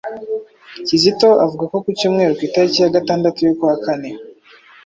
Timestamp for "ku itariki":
2.37-2.77